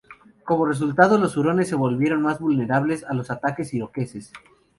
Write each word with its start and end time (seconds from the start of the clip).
Como 0.45 0.65
resultado, 0.65 1.19
los 1.19 1.37
hurones 1.37 1.67
se 1.69 1.75
volvieron 1.75 2.23
más 2.23 2.39
vulnerables 2.39 3.03
a 3.03 3.13
los 3.13 3.29
ataques 3.29 3.71
iroqueses. 3.75 4.33